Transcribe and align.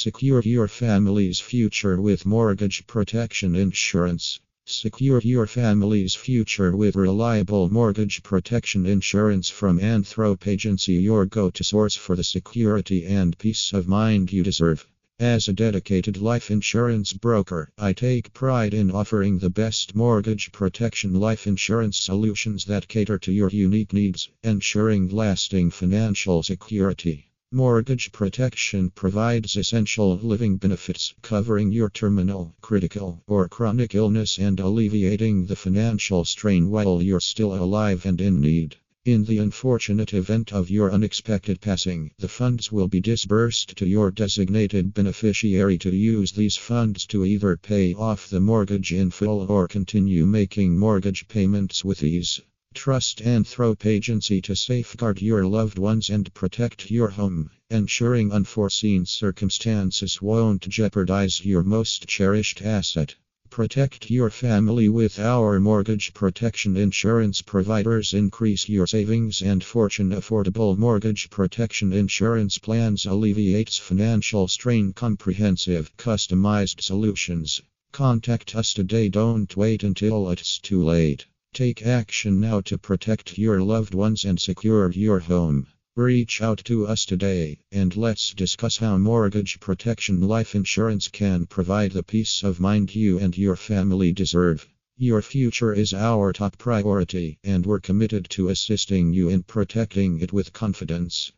Secure 0.00 0.40
your 0.42 0.68
family's 0.68 1.40
future 1.40 2.00
with 2.00 2.24
mortgage 2.24 2.86
protection 2.86 3.56
insurance. 3.56 4.38
Secure 4.64 5.20
your 5.24 5.44
family's 5.48 6.14
future 6.14 6.76
with 6.76 6.94
reliable 6.94 7.68
mortgage 7.68 8.22
protection 8.22 8.86
insurance 8.86 9.48
from 9.48 9.80
Anthrope 9.80 10.46
Agency, 10.46 10.92
your 10.92 11.26
go 11.26 11.50
to 11.50 11.64
source 11.64 11.96
for 11.96 12.14
the 12.14 12.22
security 12.22 13.06
and 13.06 13.36
peace 13.38 13.72
of 13.72 13.88
mind 13.88 14.32
you 14.32 14.44
deserve. 14.44 14.86
As 15.18 15.48
a 15.48 15.52
dedicated 15.52 16.18
life 16.18 16.48
insurance 16.48 17.12
broker, 17.12 17.72
I 17.76 17.92
take 17.92 18.32
pride 18.32 18.74
in 18.74 18.92
offering 18.92 19.40
the 19.40 19.50
best 19.50 19.96
mortgage 19.96 20.52
protection 20.52 21.14
life 21.14 21.48
insurance 21.48 21.98
solutions 21.98 22.66
that 22.66 22.86
cater 22.86 23.18
to 23.18 23.32
your 23.32 23.50
unique 23.50 23.92
needs, 23.92 24.28
ensuring 24.44 25.08
lasting 25.08 25.72
financial 25.72 26.44
security. 26.44 27.24
Mortgage 27.50 28.12
protection 28.12 28.90
provides 28.90 29.56
essential 29.56 30.18
living 30.18 30.58
benefits 30.58 31.14
covering 31.22 31.72
your 31.72 31.88
terminal, 31.88 32.54
critical, 32.60 33.22
or 33.26 33.48
chronic 33.48 33.94
illness 33.94 34.38
and 34.38 34.60
alleviating 34.60 35.46
the 35.46 35.56
financial 35.56 36.26
strain 36.26 36.68
while 36.68 37.02
you're 37.02 37.20
still 37.20 37.54
alive 37.54 38.04
and 38.04 38.20
in 38.20 38.38
need. 38.38 38.76
In 39.06 39.24
the 39.24 39.38
unfortunate 39.38 40.12
event 40.12 40.52
of 40.52 40.68
your 40.68 40.92
unexpected 40.92 41.62
passing, 41.62 42.10
the 42.18 42.28
funds 42.28 42.70
will 42.70 42.86
be 42.86 43.00
disbursed 43.00 43.74
to 43.78 43.86
your 43.86 44.10
designated 44.10 44.92
beneficiary 44.92 45.78
to 45.78 45.96
use 45.96 46.32
these 46.32 46.58
funds 46.58 47.06
to 47.06 47.24
either 47.24 47.56
pay 47.56 47.94
off 47.94 48.28
the 48.28 48.40
mortgage 48.40 48.92
in 48.92 49.10
full 49.10 49.50
or 49.50 49.66
continue 49.66 50.26
making 50.26 50.78
mortgage 50.78 51.26
payments 51.28 51.82
with 51.82 52.02
ease. 52.02 52.42
Trust 52.88 53.20
Anthrope 53.22 53.84
Agency 53.84 54.40
to 54.42 54.54
safeguard 54.54 55.20
your 55.20 55.44
loved 55.44 55.78
ones 55.78 56.10
and 56.10 56.32
protect 56.32 56.92
your 56.92 57.08
home, 57.08 57.50
ensuring 57.70 58.30
unforeseen 58.30 59.04
circumstances 59.04 60.22
won't 60.22 60.68
jeopardize 60.68 61.44
your 61.44 61.64
most 61.64 62.06
cherished 62.06 62.62
asset. 62.62 63.16
Protect 63.50 64.10
your 64.10 64.30
family 64.30 64.88
with 64.88 65.18
our 65.18 65.58
mortgage 65.58 66.14
protection 66.14 66.76
insurance 66.76 67.42
providers. 67.42 68.14
Increase 68.14 68.68
your 68.68 68.86
savings 68.86 69.42
and 69.42 69.64
fortune. 69.64 70.10
Affordable 70.10 70.78
mortgage 70.78 71.30
protection 71.30 71.92
insurance 71.92 72.58
plans 72.58 73.06
alleviates 73.06 73.76
financial 73.76 74.46
strain. 74.46 74.92
Comprehensive, 74.92 75.90
customized 75.96 76.80
solutions. 76.80 77.60
Contact 77.90 78.54
us 78.54 78.72
today. 78.72 79.08
Don't 79.08 79.56
wait 79.56 79.82
until 79.82 80.30
it's 80.30 80.60
too 80.60 80.84
late. 80.84 81.26
Take 81.54 81.84
action 81.84 82.40
now 82.40 82.60
to 82.62 82.78
protect 82.78 83.38
your 83.38 83.60
loved 83.62 83.94
ones 83.94 84.24
and 84.24 84.38
secure 84.38 84.90
your 84.92 85.18
home. 85.18 85.66
Reach 85.96 86.40
out 86.40 86.58
to 86.66 86.86
us 86.86 87.04
today 87.04 87.58
and 87.72 87.96
let's 87.96 88.32
discuss 88.32 88.76
how 88.76 88.98
mortgage 88.98 89.58
protection 89.58 90.20
life 90.20 90.54
insurance 90.54 91.08
can 91.08 91.46
provide 91.46 91.92
the 91.92 92.02
peace 92.04 92.42
of 92.44 92.60
mind 92.60 92.94
you 92.94 93.18
and 93.18 93.36
your 93.36 93.56
family 93.56 94.12
deserve. 94.12 94.68
Your 94.96 95.22
future 95.22 95.72
is 95.72 95.94
our 95.94 96.32
top 96.32 96.58
priority, 96.58 97.38
and 97.42 97.64
we're 97.64 97.80
committed 97.80 98.28
to 98.30 98.48
assisting 98.48 99.12
you 99.12 99.28
in 99.28 99.42
protecting 99.42 100.20
it 100.20 100.32
with 100.32 100.52
confidence. 100.52 101.32